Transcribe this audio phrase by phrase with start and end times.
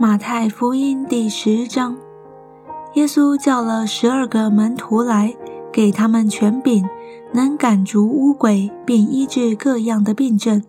[0.00, 1.94] 马太福音第十章，
[2.94, 5.34] 耶稣叫了十二个门徒来，
[5.70, 6.88] 给他们权柄，
[7.34, 10.64] 能赶逐污鬼，并医治各样的病症。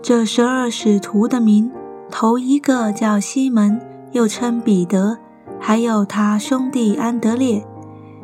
[0.00, 1.72] 这十二使徒的名，
[2.08, 3.80] 头一个叫西门，
[4.12, 5.18] 又称彼得，
[5.58, 7.66] 还有他兄弟安德烈，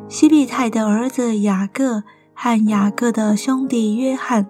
[0.09, 4.47] 西庇太的儿子雅各和雅各的兄弟约翰，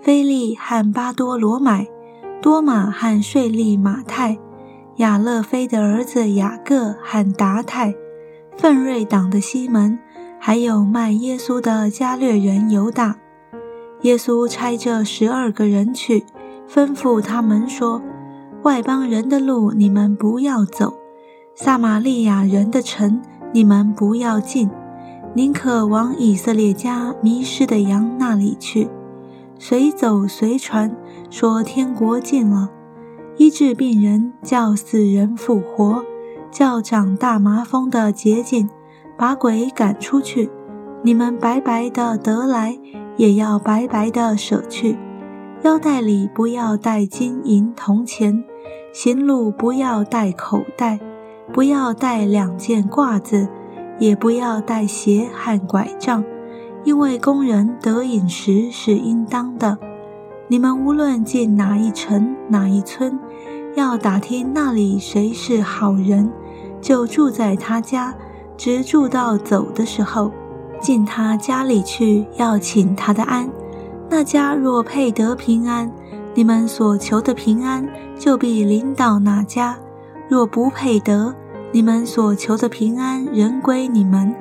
[0.00, 1.88] 菲利和巴多罗买，
[2.40, 4.38] 多马和税利马太。
[4.96, 7.94] 亚勒菲的儿子雅各和达泰，
[8.56, 9.98] 奋锐党的西门，
[10.40, 13.18] 还有卖耶稣的加略人犹大。
[14.02, 16.24] 耶稣差这十二个人去，
[16.66, 18.00] 吩咐他们说
[18.64, 20.94] ：“外邦人的路你们不要走，
[21.54, 23.20] 撒玛利亚人的城
[23.52, 24.70] 你们不要进，
[25.34, 28.88] 宁可往以色列家迷失的羊那里去。
[29.58, 30.90] 随走随传，
[31.28, 32.70] 说天国近了。”
[33.38, 36.02] 医治病人，叫死人复活，
[36.50, 38.70] 叫长大麻风的洁净，
[39.18, 40.50] 把鬼赶出去。
[41.02, 42.78] 你们白白的得来，
[43.18, 44.96] 也要白白的舍去。
[45.62, 48.42] 腰带里不要带金银铜钱，
[48.90, 50.98] 行路不要带口袋，
[51.52, 53.46] 不要带两件褂子，
[53.98, 56.24] 也不要带鞋和拐杖，
[56.84, 59.76] 因为工人得饮食是应当的。
[60.48, 63.18] 你们无论进哪一城哪一村，
[63.76, 66.32] 要打听那里谁是好人，
[66.80, 68.14] 就住在他家，
[68.56, 70.32] 直住到走的时候，
[70.80, 73.50] 进他家里去，要请他的安。
[74.08, 75.92] 那家若配得平安，
[76.34, 77.86] 你们所求的平安
[78.18, 79.74] 就必临到那家；
[80.26, 81.34] 若不配得，
[81.70, 84.34] 你们所求的平安仍归你们。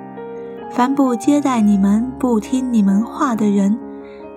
[0.71, 3.77] 凡不接待你们、不听你们话的人，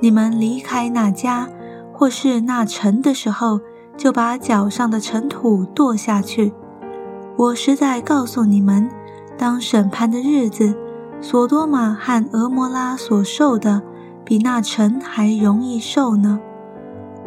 [0.01, 1.49] 你们离开那家。
[1.93, 3.61] 或是那城的时候，
[3.99, 6.55] 就把脚上的尘土跺下去。
[7.37, 8.89] 我实在告诉你们，
[9.37, 10.75] 当审判的日子，
[11.21, 13.83] 索多玛和俄摩拉所受的，
[14.25, 16.41] 比那尘还容易受呢。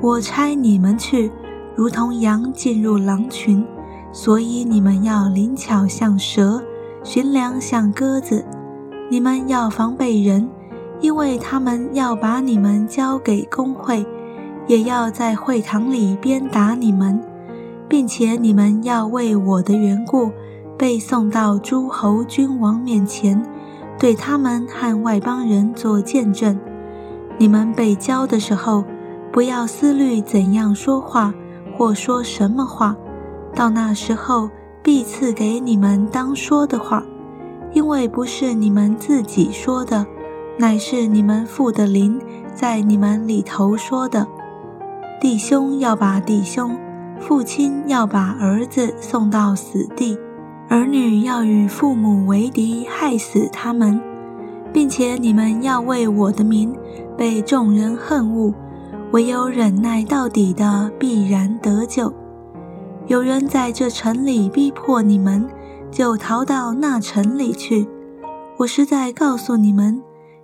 [0.02, 1.30] 我差你们去，
[1.76, 3.66] 如同羊进入狼群，
[4.14, 6.64] 所以你们要灵巧像蛇，
[7.04, 8.46] 寻良像鸽子。
[9.10, 10.50] 你们要防备人，
[11.02, 14.06] 因为他们要把你们交给工会。
[14.72, 17.22] 也要在会堂里鞭打你们，
[17.90, 20.32] 并且你们要为我的缘故
[20.78, 23.44] 被送到诸侯君王面前，
[24.00, 26.58] 对他们和外邦人做见证。
[27.38, 28.86] 你们被教的时候，
[29.30, 31.34] 不要思虑怎样说话
[31.78, 32.96] 或说什么话，
[33.54, 34.50] 到那时候
[34.82, 37.04] 必赐给你们当说的话，
[37.74, 40.06] 因为不是你们自己说的，
[40.58, 42.18] 乃是你们父的灵
[42.54, 44.26] 在你们里头说的。
[45.22, 46.76] 弟兄要把弟兄，
[47.20, 50.18] 父亲要把儿子送到死地，
[50.68, 54.02] 儿女要与父母为敌，害死他们，
[54.74, 56.76] 并且你们要为我的名
[57.16, 58.52] 被众人恨恶，
[59.12, 62.12] 唯有忍耐到底的必然得救。
[63.06, 65.48] 有人在这城里逼迫你们，
[65.92, 67.88] 就逃到那城里去。
[68.58, 70.02] 我是在告诉你们，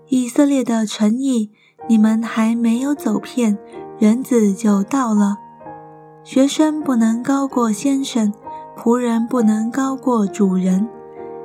[0.10, 1.50] 以色列的诚意，
[1.90, 3.58] 你们还没有走遍。
[4.00, 5.38] 人子就到了，
[6.24, 8.32] 学生不能高过先生，
[8.78, 10.88] 仆人不能高过主人。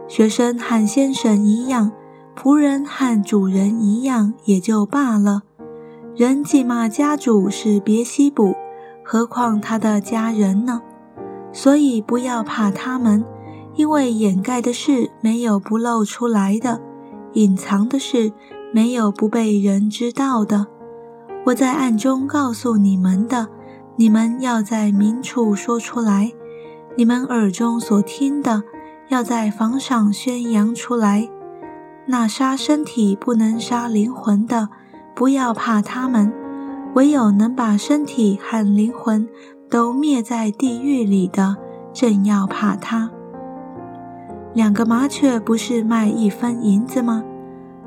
[0.07, 1.93] 学生和先生一样，
[2.37, 5.45] 仆人和主人一样，也就罢了。
[6.15, 8.55] 人既骂家主是别西卜，
[9.03, 10.83] 何况他的家人呢？
[11.55, 13.25] 所以不要怕他们，
[13.77, 16.83] 因为掩盖的事没有不露出来的，
[17.33, 18.35] 隐藏的事
[18.75, 20.67] 没有不被人知道的。
[21.45, 23.49] 我在暗中告诉你们的，
[23.97, 26.33] 你们要在明处说出来；
[26.97, 28.63] 你们耳中所听的，
[29.09, 31.29] 要在房上宣扬出来。
[32.07, 34.69] 那杀身体不能杀灵魂的，
[35.17, 36.31] 不要怕他们；
[36.95, 39.29] 唯有能把身体和灵魂
[39.69, 41.57] 都灭在地狱里的，
[41.93, 43.11] 正要怕他。
[44.55, 47.25] 两个麻雀不是卖一分银子吗？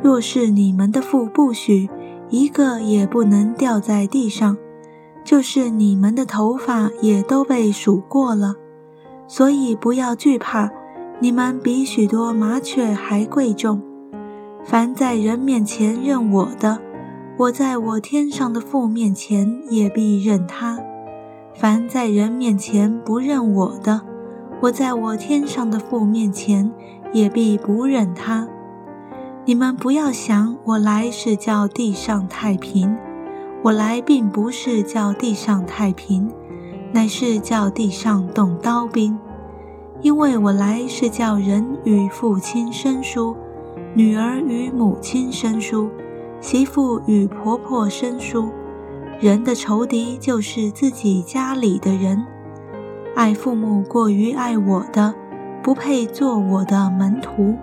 [0.04, 1.90] 若是你们的父不许。
[2.30, 4.58] 一个也不能掉在地上，
[5.24, 8.56] 就是你们的头发也都被数过了，
[9.28, 10.72] 所以不要惧怕，
[11.20, 13.82] 你们比许多麻雀还贵重。
[14.64, 16.80] 凡在人面前认我的，
[17.38, 20.78] 我在我天上的父面前也必认他；
[21.54, 24.02] 凡在人面前不认我的，
[24.62, 26.72] 我在我天上的父面前
[27.14, 28.48] 也必不认他。
[29.48, 32.98] 你们不要想我来是叫地上太平，
[33.62, 36.32] 我来并不是叫地上太平，
[36.92, 39.16] 乃是叫地上动刀兵。
[40.02, 43.36] 因为我来是叫人与父亲生疏，
[43.94, 45.92] 女儿与母亲生疏，
[46.42, 48.50] 媳妇与婆婆生疏。
[49.20, 52.26] 人的仇敌就是自己家里的人。
[53.16, 55.14] 爱父母过于爱我的，
[55.62, 57.56] 不配做我的门徒；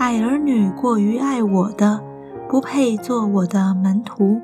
[0.00, 2.02] 爱儿女过于爱我的，
[2.48, 4.40] 不配做我的门徒。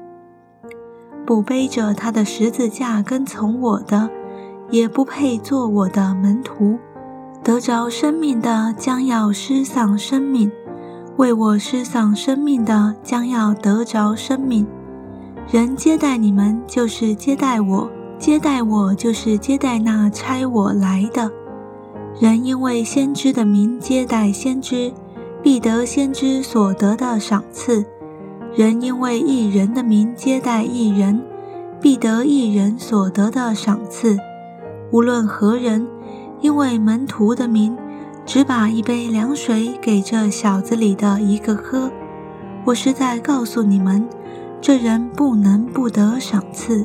[1.24, 4.10] 不背着他的十字架跟从我的，
[4.68, 6.78] 也不配做我的门徒。
[7.42, 10.52] 得着生命的将要失丧生命，
[11.16, 14.66] 为我失丧生命的将要得着生命。
[15.50, 17.88] 人接待你们，就是接待我；
[18.18, 21.30] 接待我，就是接待那差我来的。
[22.20, 24.92] 人因为先知的名接待先知，
[25.46, 27.84] 必得先知所得的赏赐；
[28.56, 31.22] 人因为一人的名接待一人，
[31.80, 34.18] 必得一人所得的赏赐。
[34.90, 35.86] 无论何人。
[36.40, 37.78] 因为门徒的名，
[38.26, 41.90] 只把一杯凉水给这小子里的一个喝，
[42.64, 44.06] 我实在告诉你们，
[44.60, 46.84] 这人不能不得赏赐。